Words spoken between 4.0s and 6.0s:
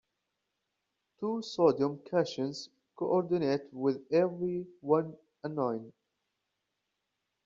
every one anion.